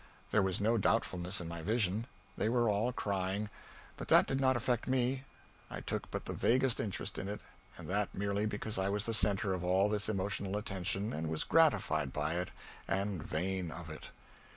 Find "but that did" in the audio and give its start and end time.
3.97-4.41